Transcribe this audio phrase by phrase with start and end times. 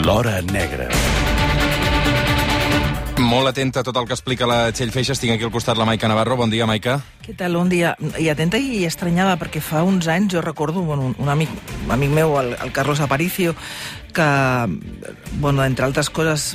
[0.00, 0.86] L'Hora Negra.
[3.20, 5.20] Molt atenta a tot el que explica la Txell Feixes.
[5.20, 6.38] Tinc aquí al costat la Maica Navarro.
[6.40, 6.96] Bon dia, Maica.
[7.20, 7.58] Què tal?
[7.60, 7.92] Un dia.
[8.16, 11.52] I atenta i estranyada, perquè fa uns anys jo recordo bueno, un, un amic,
[11.84, 13.52] un amic meu, el, el Carlos Aparicio,
[14.16, 14.30] que,
[15.36, 16.54] bueno, entre altres coses,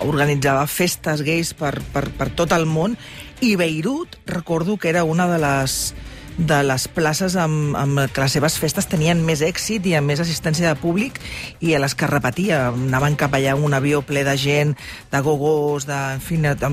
[0.00, 2.96] organitzava festes gais per, per, per tot el món,
[3.44, 5.94] i Beirut, recordo que era una de les
[6.36, 10.20] de les places amb, amb que les seves festes tenien més èxit i amb més
[10.20, 11.18] assistència de públic
[11.64, 12.68] i a les que repetia.
[12.74, 14.74] Anaven cap allà amb un avió ple de gent,
[15.12, 16.72] de gogos, de, en fi, de,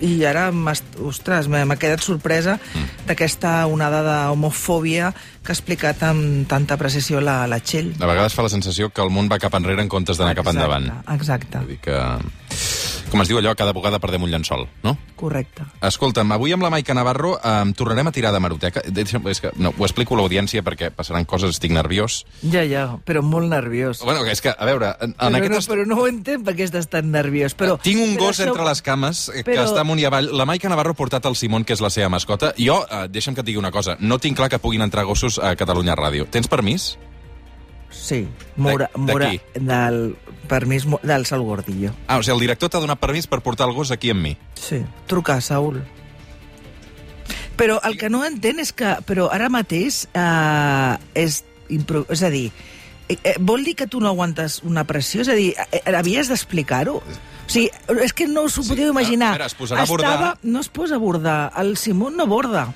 [0.00, 0.48] i ara,
[1.04, 3.06] ostres, m'ha quedat sorpresa mm.
[3.10, 5.12] d'aquesta onada d'homofòbia
[5.44, 7.92] que ha explicat amb tanta precisió la, la Txell.
[8.00, 10.50] A vegades fa la sensació que el món va cap enrere en comptes d'anar cap
[10.50, 10.88] endavant.
[11.14, 11.60] Exacte.
[11.60, 12.00] Vull dir que
[13.16, 14.92] com es diu allò, cada vegada perdem un llençol, no?
[15.16, 15.64] Correcte.
[15.88, 18.82] Escolta'm, avui amb la Maica Navarro eh, tornarem a tirar de maroteca.
[18.84, 22.18] És que, no, ho explico a l'audiència perquè passaran coses, estic nerviós.
[22.42, 24.02] Ja, ja, però molt nerviós.
[24.04, 24.92] Bueno, és que, a veure...
[25.00, 25.72] En, però, aquest no, est...
[25.72, 27.56] però no ho entenc perquè estàs tan nerviós.
[27.56, 28.50] Però, Tinc un però gos això...
[28.52, 29.48] entre les cames però...
[29.48, 30.28] que està amunt i avall.
[30.36, 32.52] La Maica Navarro ha portat el Simón, que és la seva mascota.
[32.60, 35.40] Jo, eh, deixa'm que et digui una cosa, no tinc clar que puguin entrar gossos
[35.40, 36.28] a Catalunya Ràdio.
[36.28, 36.96] Tens permís?
[37.96, 40.16] Sí, Mora, de, Mora, del
[40.46, 41.94] permís del Saul Gordillo.
[42.06, 44.34] Ah, o sigui, el director t'ha donat permís per portar el gos aquí amb mi.
[44.54, 45.80] Sí, trucar, Saúl.
[47.56, 48.98] Però el que no entén és que...
[49.08, 51.40] Però ara mateix eh, és,
[51.72, 52.50] impro, és a dir,
[53.08, 55.24] eh, eh, vol dir que tu no aguantes una pressió?
[55.24, 56.98] És a dir, eh, havies d'explicar-ho?
[57.00, 57.70] O sigui,
[58.04, 59.32] és que no us ho Sí, podeu imaginar.
[59.32, 60.38] a veure, es posarà a Estava, bordar.
[60.42, 61.52] No es posa a bordar.
[61.56, 62.68] El Simón no borda.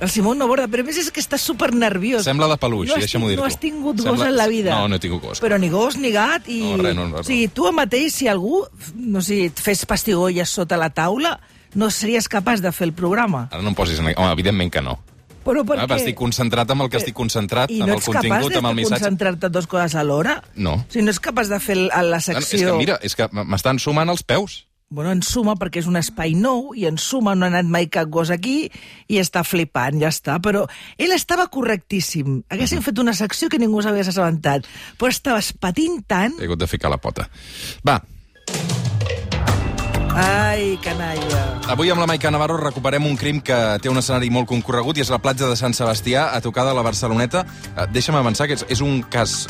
[0.00, 2.22] El Simón no borda, però a més és que està super nerviós.
[2.22, 3.42] Sembla de peluix, no deixa'm-ho dir-t'ho.
[3.42, 4.76] No has tingut Sembla- gos en la vida.
[4.78, 5.40] No, no he tingut gos.
[5.42, 6.46] Però ni gos ni gat.
[6.46, 6.60] I...
[6.62, 7.22] No, res, no, no, no.
[7.24, 8.62] O sigui, tu mateix, si algú
[8.94, 11.40] no sé, et fes pastigolles sota la taula,
[11.74, 13.48] no series capaç de fer el programa.
[13.50, 13.98] Ara no em posis...
[13.98, 14.12] En...
[14.14, 15.00] Home, evidentment que no.
[15.48, 15.96] Però per Ah, què?
[15.96, 18.58] estic concentrat amb el que estic concentrat, I amb no el ets capaç contingut, de
[18.58, 19.00] amb el missatge.
[19.02, 20.42] concentrar-te en dues coses alhora?
[20.54, 20.84] No.
[20.92, 22.72] Si no ets capaç de fer la No, no, és secció...
[22.72, 24.66] que, mira, és que m'estan sumant els peus.
[24.90, 27.90] Bueno, en suma, perquè és un espai nou, i en suma no ha anat mai
[27.92, 28.70] cap gos aquí,
[29.04, 30.38] i està flipant, ja està.
[30.40, 30.64] Però
[30.96, 32.38] ell estava correctíssim.
[32.48, 34.64] Haguéssim fet una secció que ningú s'hagués assabentat.
[34.96, 36.40] Però estaves patint tant...
[36.40, 37.28] He hagut de ficar la pota.
[37.84, 38.00] Va,
[40.18, 41.42] Ai, canalla.
[41.70, 45.04] avui amb la Maica Navarro recuperem un crim que té un escenari molt concorregut i
[45.04, 47.44] és la platja de Sant Sebastià, a tocar de la Barceloneta.
[47.76, 49.44] Eh, Deixa'm avançar, que és, és un cas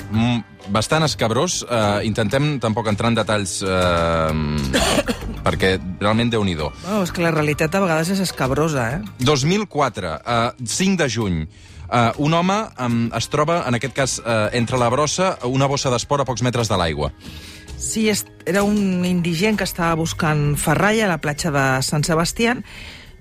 [0.69, 1.63] bastant escabrós.
[1.63, 5.18] Eh, intentem tampoc entrar en detalls eh,
[5.49, 9.01] perquè realment déu nhi Bueno, és que la realitat a vegades és escabrosa, eh?
[9.25, 11.49] 2004, eh, 5 de juny,
[11.91, 15.91] eh, un home eh, es troba, en aquest cas, eh, entre la brossa, una bossa
[15.91, 17.13] d'esport a pocs metres de l'aigua.
[17.79, 18.11] Sí,
[18.45, 22.57] era un indigent que estava buscant ferralla a la platja de Sant Sebastià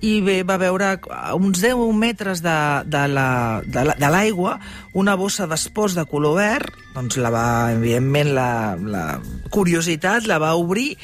[0.02, 2.56] i bé, va veure a uns 10 metres de,
[2.86, 4.60] de la- de la- de l'aigua
[4.94, 9.06] una bossa d'esports de color verd, doncs la va, evidentment, la, la
[9.50, 10.98] curiositat la va obrir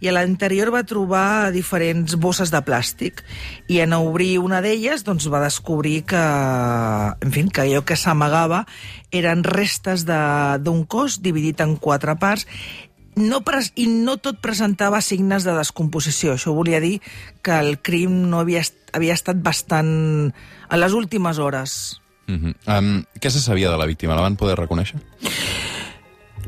[0.00, 3.24] i a l'interior va trobar diferents bosses de plàstic
[3.68, 8.64] i en obrir una d'elles doncs, va descobrir que, en fi, que allò que s'amagava
[9.10, 12.46] eren restes d'un cos dividit en quatre parts
[13.18, 16.36] no pres i no tot presentava signes de descomposició.
[16.36, 17.00] Això volia dir
[17.42, 18.62] que el crim no havia,
[18.94, 20.30] havia estat bastant...
[20.68, 22.00] a les últimes hores.
[22.28, 22.54] Uh -huh.
[22.78, 24.14] um, què se sabia de la víctima?
[24.14, 25.00] La van poder reconèixer?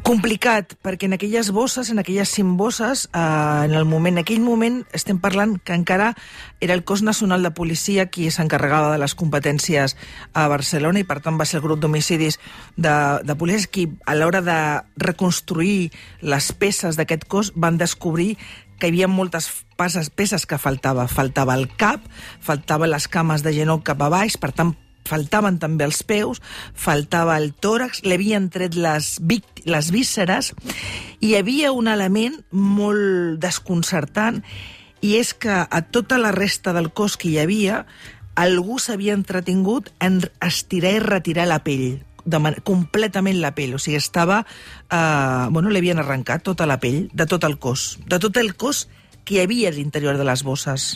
[0.06, 3.19] Complicat, perquè en aquelles bosses, en aquelles cinc bosses, eh,
[3.67, 6.15] en el moment, en aquell moment estem parlant que encara
[6.61, 9.97] era el cos nacional de policia qui s'encarregava de les competències
[10.33, 12.41] a Barcelona i per tant va ser el grup d'homicidis
[12.77, 14.59] de, de policies qui a l'hora de
[14.97, 15.91] reconstruir
[16.23, 18.39] les peces d'aquest cos van descobrir
[18.81, 21.06] que hi havia moltes peces, peces que faltava.
[21.06, 22.06] Faltava el cap,
[22.41, 24.73] faltaven les cames de genoll cap a baix, per tant
[25.10, 26.41] faltaven també els peus,
[26.75, 29.16] faltava el tòrax, li havien tret les,
[29.66, 30.53] les vísceres,
[31.21, 34.43] i hi havia un element molt desconcertant,
[35.00, 37.84] i és que a tota la resta del cos que hi havia,
[38.41, 43.81] algú s'havia entretingut en estirar i retirar la pell, de man completament la pell, o
[43.81, 44.44] sigui, estava...
[44.90, 48.55] Eh, bueno, li havien arrencat tota la pell, de tot el cos, de tot el
[48.61, 48.87] cos
[49.25, 50.94] que hi havia a l'interior de les bosses.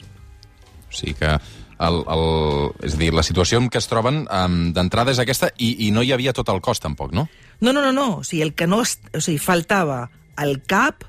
[0.89, 1.37] O sigui que...
[1.82, 2.26] El, el,
[2.87, 5.91] és a dir, la situació en què es troben um, d'entrada és aquesta i, i
[5.94, 7.26] no hi havia tot el cos, tampoc, no?
[7.61, 8.06] No, no, no, no.
[8.21, 8.82] O sigui, el que no...
[8.85, 10.05] O sigui, faltava
[10.43, 11.05] el cap,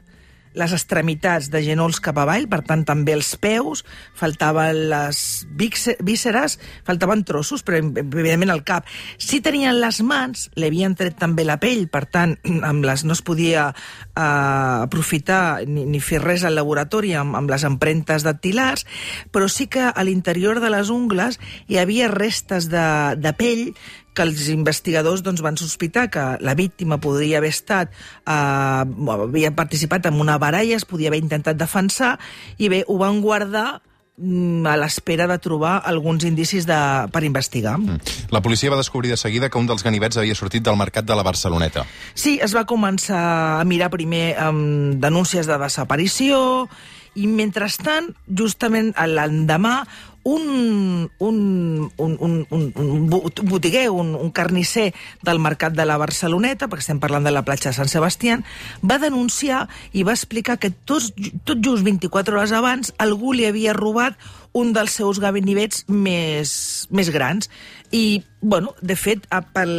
[0.55, 3.83] les extremitats de genolls cap avall, per tant, també els peus,
[4.17, 5.19] faltaven les
[5.55, 6.57] vísceres,
[6.87, 8.87] faltaven trossos, però evidentment el cap.
[9.17, 12.37] Si tenien les mans, li havien tret també la pell, per tant,
[12.69, 17.51] amb les no es podia eh, aprofitar ni, ni fer res al laboratori amb, amb
[17.51, 18.85] les empremtes dactilars,
[19.31, 22.87] però sí que a l'interior de les ungles hi havia restes de,
[23.19, 23.69] de pell
[24.15, 30.07] que els investigadors doncs, van sospitar que la víctima podria haver estat, eh, havia participat
[30.09, 32.15] en una baralla, es podia haver intentat defensar,
[32.57, 33.81] i bé, ho van guardar
[34.17, 36.79] mm, a l'espera de trobar alguns indicis de,
[37.11, 37.77] per investigar.
[37.77, 37.99] Mm.
[38.31, 41.15] La policia va descobrir de seguida que un dels ganivets havia sortit del mercat de
[41.15, 41.85] la Barceloneta.
[42.13, 46.69] Sí, es va començar a mirar primer amb denúncies de desaparició
[47.15, 49.79] i mentrestant, justament l'endemà,
[50.25, 53.09] un, un, un, un, un, un
[53.45, 54.87] botiguer, un, un carnisser
[55.21, 58.39] del mercat de la Barceloneta, perquè estem parlant de la platja de Sant Sebastià,
[58.81, 61.13] va denunciar i va explicar que tot,
[61.45, 64.17] tot just 24 hores abans algú li havia robat
[64.57, 67.51] un dels seus gabinets més, més grans.
[67.93, 69.75] I, bueno, de fet, pel,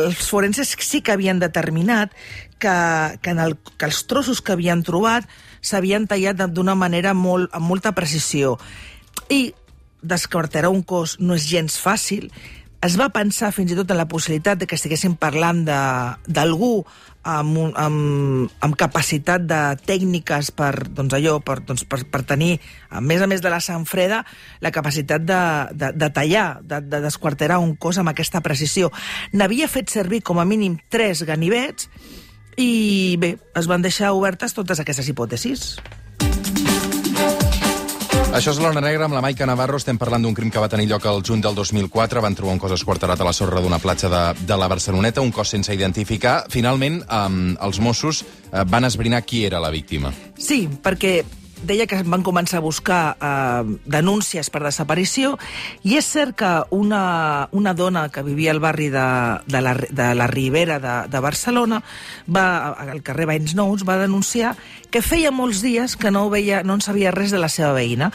[0.00, 2.16] els forenses sí que havien determinat
[2.56, 2.72] que,
[3.20, 5.28] que, en el, que els trossos que havien trobat
[5.60, 8.56] s'havien tallat d'una manera molt, amb molta precisió.
[9.28, 9.52] I
[10.02, 12.30] descartarà un cos no és gens fàcil.
[12.80, 16.86] Es va pensar fins i tot en la possibilitat de que estiguéssim parlant d'algú
[17.22, 22.54] amb, un, amb, amb capacitat de tècniques per, doncs allò, per, doncs per, per tenir,
[22.88, 24.22] a més a més de la sang freda,
[24.64, 25.42] la capacitat de,
[25.76, 28.88] de, de tallar, de, de desquarterar un cos amb aquesta precisió.
[29.36, 31.90] N'havia fet servir com a mínim tres ganivets
[32.56, 35.74] i bé, es van deixar obertes totes aquestes hipòtesis.
[38.30, 39.80] Això és l'Hora Negra amb la Maica Navarro.
[39.80, 42.22] Estem parlant d'un crim que va tenir lloc el juny del 2004.
[42.22, 45.32] Van trobar un cos esquarterat a la sorra d'una platja de, de la Barceloneta, un
[45.34, 46.44] cos sense identificar.
[46.48, 50.14] Finalment, um, els Mossos uh, van esbrinar qui era la víctima.
[50.38, 51.18] Sí, perquè
[51.62, 55.36] deia que van començar a buscar eh, denúncies per desaparició
[55.84, 59.06] i és cert que una, una dona que vivia al barri de,
[59.46, 61.82] de, la, de la Ribera de, de Barcelona
[62.26, 64.54] va, al carrer Bains Nous va denunciar
[64.90, 68.10] que feia molts dies que no, veia, no en sabia res de la seva veïna.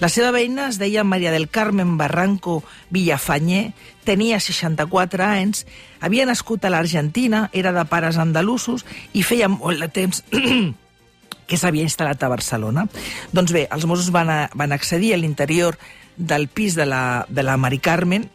[0.00, 3.74] La seva veïna es deia Maria del Carmen Barranco Villafanyer,
[4.04, 5.66] tenia 64 anys,
[6.00, 10.24] havia nascut a l'Argentina, era de pares andalusos i feia molt de temps
[11.46, 12.86] que s'havia instal·lat a Barcelona.
[13.32, 15.78] Doncs bé, els Mossos van, a, van accedir a l'interior
[16.16, 18.28] del pis de la, de la Mari Carmen,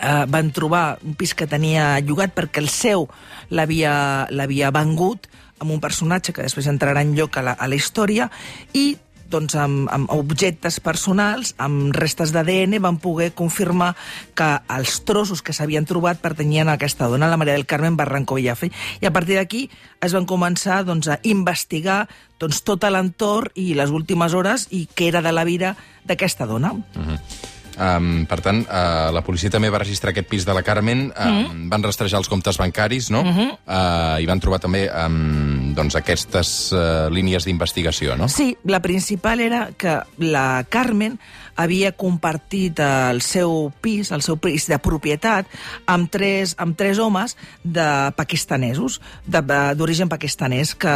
[0.00, 3.08] eh, van trobar un pis que tenia llogat perquè el seu
[3.50, 5.28] l'havia vengut
[5.60, 8.28] amb un personatge que després entrarà en lloc a la, a la història
[8.72, 8.94] i
[9.34, 13.92] doncs, amb, amb objectes personals, amb restes d'ADN, van poder confirmar
[14.38, 18.38] que els trossos que s'havien trobat pertanyien a aquesta dona, la Maria del Carmen Barranco
[18.38, 18.70] Villafe.
[19.02, 19.66] I a partir d'aquí
[20.04, 22.04] es van començar doncs, a investigar
[22.40, 26.72] doncs, tot l'entorn i les últimes hores i què era de la vida d'aquesta dona.
[26.72, 27.53] Uh -huh.
[27.74, 31.38] Um, per tant, uh, la policia també va registrar aquest pis de la Carmen, um,
[31.42, 33.22] mm van rastrejar els comptes bancaris, no?
[33.24, 33.50] Mm -hmm.
[33.66, 38.28] uh, I van trobar també um, doncs aquestes uh, línies d'investigació, no?
[38.28, 41.18] Sí, la principal era que la Carmen
[41.56, 45.46] havia compartit el seu pis, el seu pis de propietat,
[45.86, 50.94] amb tres, amb tres homes de pakistanesos, d'origen pakistanès, que...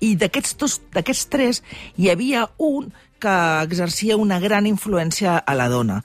[0.00, 1.62] i d'aquests tres
[1.96, 6.02] hi havia un que exercia una gran influència a la dona.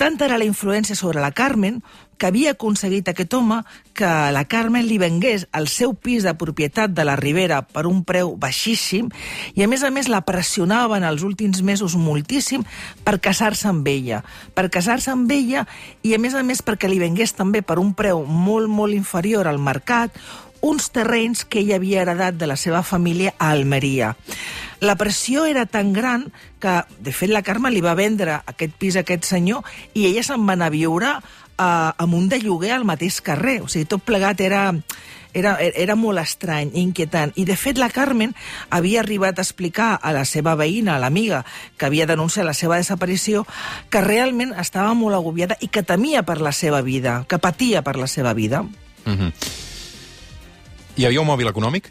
[0.00, 1.82] Tanta era la influència sobre la Carmen
[2.20, 3.58] que havia aconseguit aquest home
[3.96, 8.02] que la Carmen li vengués el seu pis de propietat de la Ribera per un
[8.08, 9.10] preu baixíssim
[9.52, 12.64] i, a més a més, la pressionava en els últims mesos moltíssim
[13.04, 14.22] per casar-se amb ella.
[14.56, 15.66] Per casar-se amb ella
[16.00, 19.48] i, a més a més, perquè li vengués també per un preu molt, molt inferior
[19.48, 20.16] al mercat
[20.60, 24.14] uns terrenys que ella havia heredat de la seva família a Almeria.
[24.80, 28.96] La pressió era tan gran que, de fet, la Carme li va vendre aquest pis
[28.96, 29.64] a aquest senyor
[29.94, 31.10] i ella se'n va anar a viure
[31.60, 33.60] eh, amb un de lloguer al mateix carrer.
[33.60, 34.64] O sigui, tot plegat era,
[35.36, 37.34] era, era molt estrany, inquietant.
[37.36, 38.34] I, de fet, la Carmen
[38.70, 41.44] havia arribat a explicar a la seva veïna, a l'amiga,
[41.76, 43.44] que havia denunciat la seva desaparició,
[43.92, 47.96] que realment estava molt agobiada i que temia per la seva vida, que patia per
[48.00, 48.62] la seva vida.
[49.04, 49.68] Mm -hmm.
[51.00, 51.86] Hi havia un mòbil econòmic?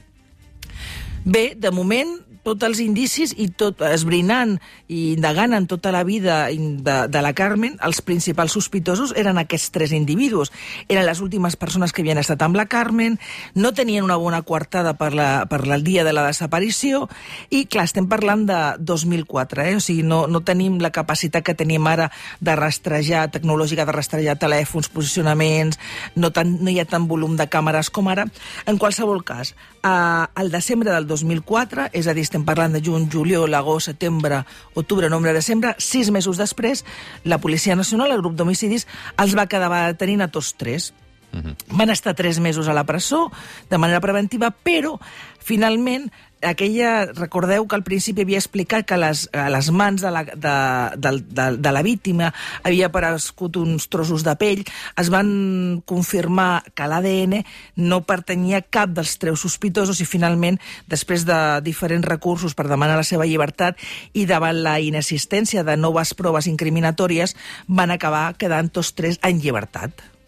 [1.25, 2.11] Bé, de moment
[2.43, 7.33] tots els indicis i tot esbrinant i indagant en tota la vida de, de la
[7.37, 10.51] Carmen, els principals sospitosos eren aquests tres individus.
[10.87, 13.19] Eren les últimes persones que havien estat amb la Carmen,
[13.55, 17.07] no tenien una bona coartada per, la, per el dia de la desaparició
[17.49, 19.75] i, clar, estem parlant de 2004, eh?
[19.77, 24.37] o sigui, no, no tenim la capacitat que tenim ara de rastrejar, tecnològica de rastrejar
[24.39, 25.79] telèfons, posicionaments,
[26.15, 28.27] no, tan, no hi ha tant volum de càmeres com ara.
[28.69, 33.53] En qualsevol cas, al desembre del 2004, és a dir, estem parlant de juny, juliol,
[33.55, 34.43] agost, setembre,
[34.75, 36.85] octubre, novembre, desembre, sis mesos després,
[37.23, 40.91] la Policia Nacional, el grup d'homicidis, els va quedar detenint a tots tres.
[41.31, 43.31] Van estar tres mesos a la presó
[43.69, 44.97] de manera preventiva, però
[45.39, 46.09] finalment
[46.41, 50.53] aquella, recordeu que al principi havia explicat que les, a les mans de la, de,
[50.95, 52.31] de, de, de la víctima
[52.63, 54.63] havia aparegut uns trossos de pell,
[54.99, 57.41] es van confirmar que l'ADN
[57.75, 62.99] no pertanyia a cap dels treus sospitosos i finalment, després de diferents recursos per demanar
[62.99, 63.79] la seva llibertat
[64.13, 67.35] i davant la inexistència de noves proves incriminatòries,
[67.67, 70.18] van acabar quedant tots tres en llibertat.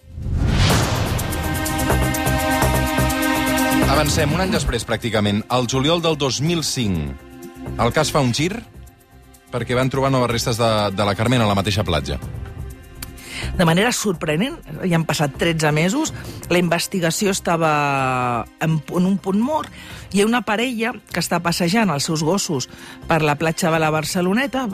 [4.01, 7.03] Avancem, un any després, pràcticament, al juliol del 2005.
[7.86, 8.55] El cas fa un gir
[9.53, 12.17] perquè van trobar noves restes de, de la Carmen a la mateixa platja.
[13.60, 16.15] De manera sorprenent, ja han passat 13 mesos,
[16.50, 19.70] la investigació estava en, en un punt mort,
[20.10, 22.72] hi ha una parella que està passejant els seus gossos
[23.05, 24.65] per la platja de la Barceloneta,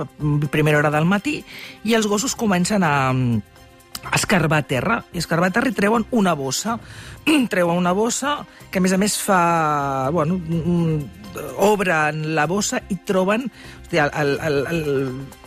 [0.55, 1.41] primera hora del matí,
[1.83, 2.95] i els gossos comencen a,
[4.15, 5.01] escarbar terra.
[5.13, 6.77] I escarbar terra i treuen una bossa.
[7.51, 8.39] treuen una bossa
[8.71, 10.09] que, a més a més, fa...
[10.15, 10.39] Bueno,
[11.67, 13.49] obren la bossa i troben...
[13.87, 14.81] Hòstia, el, el, el,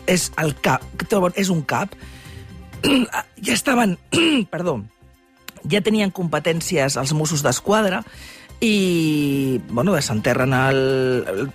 [0.08, 0.84] és el cap.
[1.08, 1.94] Troben, és un cap.
[3.46, 3.98] ja estaven...
[4.54, 4.80] perdó.
[5.70, 8.00] Ja tenien competències els Mossos d'Esquadra
[8.60, 10.80] i, bueno, s'enterren el...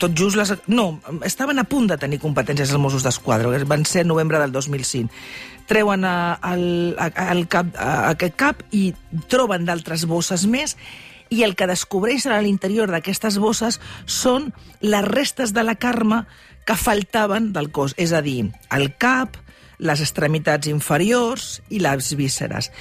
[0.01, 0.55] Tot just les...
[0.67, 5.13] No, estaven a punt de tenir competències els Mossos d'Esquadra, van ser novembre del 2005
[5.65, 8.91] treuen a, el, a, el cap, a aquest cap i
[9.31, 10.75] troben d'altres bosses més
[11.33, 16.23] i el que descobreixen a l'interior d'aquestes bosses són les restes de la Carme
[16.65, 19.37] que faltaven del cos, és a dir, el cap,
[19.77, 22.71] les extremitats inferiors i les vísceres.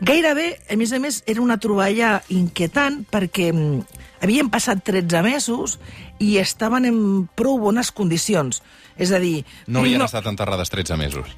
[0.00, 5.78] Gairebé, a més a més, era una troballa inquietant perquè mm, havien passat 13 mesos
[6.22, 6.98] i estaven en
[7.38, 8.62] prou bones condicions.
[8.98, 9.42] És a dir...
[9.66, 10.06] No havien no...
[10.06, 11.34] estat enterrades 13 mesos.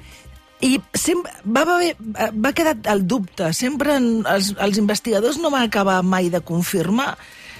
[0.61, 1.95] I sempre, va, haver,
[2.37, 3.49] va quedar el dubte.
[3.57, 7.15] Sempre en, els, els investigadors no van acabar mai de confirmar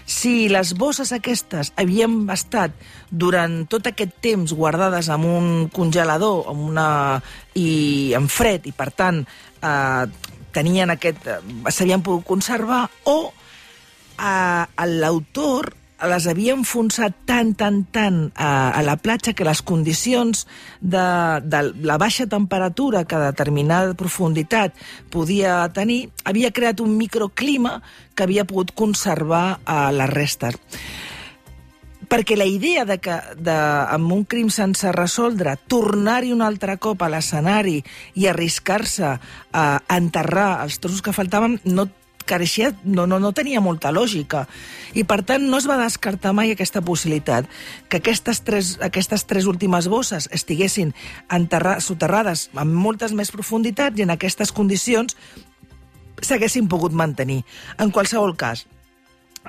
[0.06, 2.74] si les bosses aquestes havien estat
[3.10, 6.88] durant tot aquest temps guardades en un congelador amb una,
[7.56, 9.22] i en fred i, per tant,
[9.62, 10.06] eh,
[10.54, 11.28] tenien aquest...
[11.28, 11.40] Eh,
[11.72, 13.20] s'havien pogut conservar o
[14.20, 15.74] eh, l'autor
[16.10, 20.46] les havia enfonsat tant, tant, tant a, a la platja que les condicions
[20.82, 21.06] de,
[21.46, 24.74] de la baixa temperatura que determinada profunditat
[25.14, 27.80] podia tenir havia creat un microclima
[28.16, 30.58] que havia pogut conservar uh, les restes
[32.12, 37.06] perquè la idea de que de, amb un crim sense resoldre tornar-hi un altre cop
[37.06, 37.78] a l'escenari
[38.20, 39.14] i arriscar-se
[39.56, 39.66] a
[39.96, 41.88] enterrar els trossos que faltaven no
[42.28, 44.46] careixia, no, no, no tenia molta lògica.
[44.94, 47.48] I, per tant, no es va descartar mai aquesta possibilitat
[47.90, 50.94] que aquestes tres, aquestes tres últimes bosses estiguessin
[51.32, 55.18] enterra, soterrades amb moltes més profunditats i en aquestes condicions
[56.22, 57.42] s'haguessin pogut mantenir.
[57.82, 58.68] En qualsevol cas,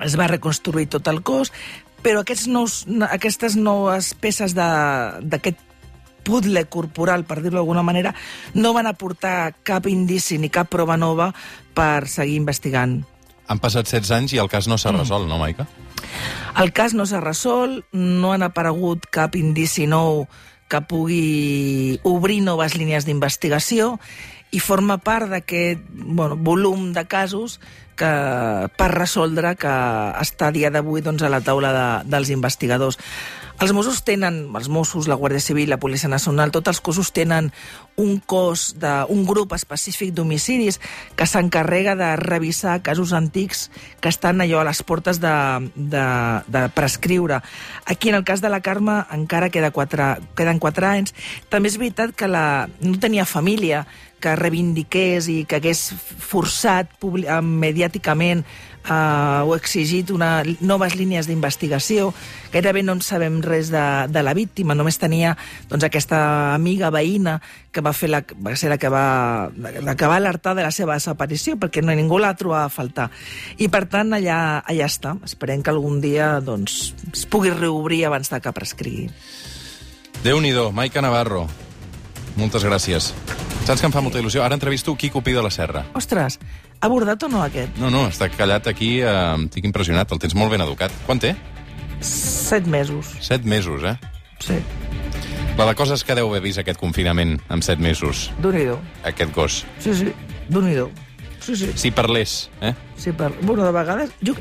[0.01, 1.51] es va reconstruir tot el cos,
[2.03, 5.61] però aquests nous, aquestes noves peces d'aquest
[6.23, 8.13] puzzle corporal, per dir-ho d'alguna manera,
[8.55, 11.31] no van aportar cap indici ni cap prova nova
[11.75, 13.01] per seguir investigant.
[13.51, 15.03] Han passat 16 anys i el cas no s'ha mm.
[15.03, 15.67] resolt, no, Maica?
[16.59, 20.27] El cas no s'ha resolt, no han aparegut cap indici nou
[20.71, 23.97] que pugui obrir noves línies d'investigació
[24.53, 27.59] i forma part d'aquest bueno, volum de casos
[27.97, 28.11] que,
[28.77, 29.73] per resoldre que
[30.21, 32.99] està dia d'avui doncs, a la taula de, dels investigadors.
[33.63, 37.47] Els Mossos tenen, els Mossos, la Guàrdia Civil, la Policia Nacional, tots els cossos tenen
[37.95, 40.81] un cos, de, un grup específic d'homicidis
[41.15, 43.69] que s'encarrega de revisar casos antics
[44.03, 45.31] que estan allò a les portes de,
[45.75, 46.03] de,
[46.51, 47.39] de prescriure.
[47.85, 51.15] Aquí, en el cas de la Carme, encara queda quatre, queden quatre anys.
[51.47, 53.85] També és veritat que la, no tenia família,
[54.23, 55.89] que reivindiqués i que hagués
[56.23, 56.91] forçat
[57.43, 58.45] mediàticament
[58.89, 62.11] eh, o exigit una, noves línies d'investigació.
[62.53, 65.35] Gairebé no en sabem res de, de la víctima, només tenia
[65.69, 67.39] doncs, aquesta amiga veïna
[67.73, 70.71] que va, fer la, va ser la que va, la que va alertar de la
[70.71, 73.09] seva desaparició, perquè no, ningú la trobava a faltar.
[73.57, 75.15] I, per tant, allà, allà està.
[75.25, 79.09] Esperem que algun dia doncs, es pugui reobrir abans de que prescrigui.
[80.23, 81.47] Déu-n'hi-do, Maica Navarro.
[82.37, 83.11] Moltes gràcies.
[83.63, 84.41] Saps que em fa molta il·lusió?
[84.43, 85.85] Ara entrevisto Quico Pi de la Serra.
[85.95, 86.39] Ostres,
[86.83, 87.77] abordat o no aquest?
[87.81, 89.13] No, no, està callat aquí, eh,
[89.47, 90.93] estic impressionat, el tens molt ben educat.
[91.07, 91.33] Quan té?
[92.03, 93.13] Set mesos.
[93.23, 93.95] Set mesos, eh?
[94.43, 94.59] Sí.
[95.57, 98.31] La de coses que deu haver vist aquest confinament amb set mesos.
[98.41, 98.65] déu nhi
[99.05, 99.63] Aquest gos.
[99.79, 100.13] Sí, sí,
[100.49, 100.75] déu nhi
[101.43, 101.71] Sí, sí.
[101.75, 102.73] Si parlés, eh?
[102.95, 103.33] Sí, per...
[103.41, 104.11] Bueno, de vegades...
[104.23, 104.33] Jo,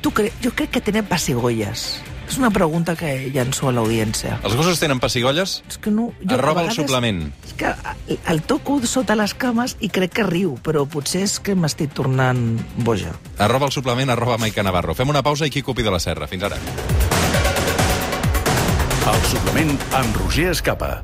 [0.00, 0.32] tu cre...
[0.42, 2.00] jo crec que tenen pessigolles.
[2.28, 4.36] És una pregunta que llanço a l'audiència.
[4.44, 5.62] Els gossos tenen pessigolles?
[5.68, 6.10] És que no...
[6.28, 7.22] Arroba a el suplement.
[7.48, 7.72] És que
[8.28, 12.44] el toco sota les cames i crec que riu, però potser és que m'estic tornant
[12.84, 13.14] boja.
[13.40, 14.96] Arroba el suplement, arroba Maica Navarro.
[14.98, 16.28] Fem una pausa i qui copi de la serra.
[16.28, 16.60] Fins ara.
[19.08, 20.98] El suplement amb Roger Escapa.